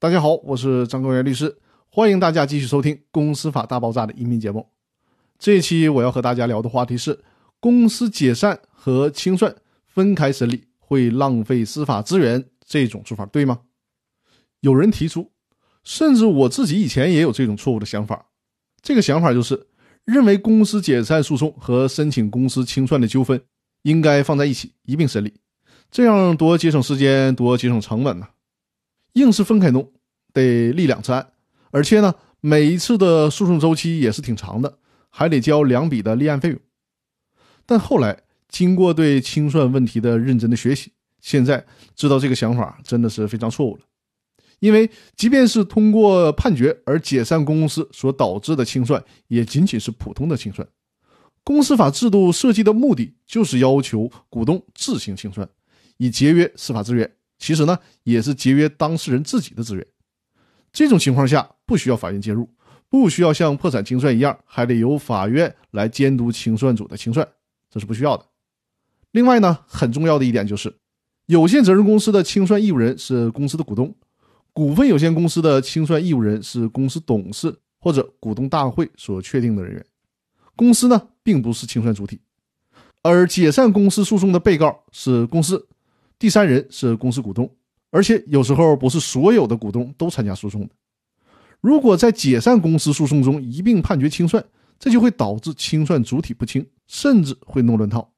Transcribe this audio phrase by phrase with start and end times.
[0.00, 1.54] 大家好，我是张高原律师，
[1.90, 4.66] 欢迎大家继续收听《公司法大爆炸》的音频节目。
[5.38, 7.22] 这一期我要和大家聊的话题是：
[7.60, 13.60] 公司解散和清算分开审理会浪费司法资源，这种做法对吗？
[14.60, 15.30] 有人提出，
[15.84, 18.24] 甚至我自己以前也有这种错误的想法。
[18.80, 19.66] 这个想法就是
[20.06, 23.38] 认为公司解散诉讼和申请公司清算的纠纷
[23.82, 25.34] 应该放在一起一并审理，
[25.90, 28.26] 这样多节省时间，多节省成本呢。
[29.14, 29.92] 硬是分开弄，
[30.32, 31.32] 得立两次案，
[31.70, 36.58] 而且呢，每一次的诉讼周期也是挺长的，还得交两笔的立案费用。
[37.66, 43.82] 但后来经过对清算问题的认真的学习，现在知道这个想法真的是非常错误了。
[44.58, 50.66] 因为即便是通过判决而解散公司所导致的清算，也仅仅是普通的清算。
[51.42, 55.48] 公司法制度设计的目的就是要求股东自行清算，
[55.96, 57.10] 以节约司法资源。
[57.40, 59.84] 其实呢，也是节约当事人自己的资源。
[60.70, 62.48] 这种情况下，不需要法院介入，
[62.88, 67.26] 不需要像破产清算一样，还得由法院来监督清算组的清算，
[67.70, 68.24] 这是不需要的。
[69.10, 70.72] 另外呢，很重要的一点就是，
[71.26, 73.92] 有限责任公司的清算义务人是公司的股东，
[74.52, 79.84] 股份有限公司的清算义务人是公司董事或者股东大会所确定的人员。
[80.54, 82.20] 公司呢，并不是清算主体，
[83.02, 85.66] 而解散公司诉讼的被告是公司。
[86.20, 87.50] 第三人是公司股东，
[87.90, 90.68] 而且有时候不是所有的股东都参加诉讼的。
[91.62, 94.44] 如果在解散公司诉讼中一并判决清算，
[94.78, 98.12] 这就会导致清算主体不清，甚至会弄乱套。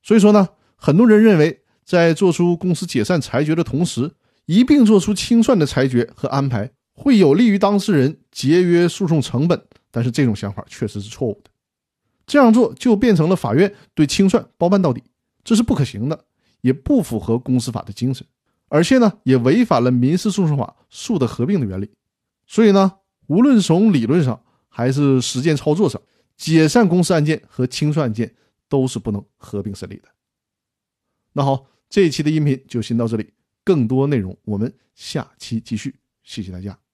[0.00, 4.12] 所以说呢，很多人认为在做出公司解散裁决的同时，
[4.46, 9.60] 一并做出清算的裁决和安排，会有利于当事人节约诉讼成本。
[9.90, 11.50] 但是这种想法确实是错误的，
[12.28, 15.02] 这样做就变成了法院对清算包办到底，
[15.42, 16.26] 这是不可行的。
[16.60, 18.26] 也不符合公司法的精神，
[18.68, 21.90] 而且呢，也违反了民事诉讼法诉的合并的原理。
[22.46, 22.92] 所以呢，
[23.26, 26.00] 无论从理论上还是实践操作上，
[26.36, 28.34] 解散公司案件和清算案件
[28.68, 30.08] 都是不能合并审理的。
[31.32, 33.32] 那好，这一期的音频就先到这里，
[33.64, 35.94] 更多内容我们下期继续。
[36.22, 36.89] 谢谢大家。